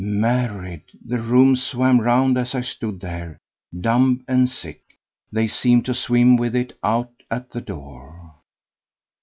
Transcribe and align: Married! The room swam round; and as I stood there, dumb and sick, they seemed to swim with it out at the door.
Married! 0.03 0.81
The 1.05 1.19
room 1.19 1.55
swam 1.55 1.99
round; 2.01 2.29
and 2.29 2.39
as 2.39 2.55
I 2.55 2.61
stood 2.61 3.01
there, 3.01 3.37
dumb 3.81 4.25
and 4.27 4.49
sick, 4.49 4.81
they 5.31 5.45
seemed 5.45 5.85
to 5.85 5.93
swim 5.93 6.37
with 6.37 6.55
it 6.55 6.75
out 6.83 7.11
at 7.29 7.51
the 7.51 7.61
door. 7.61 8.33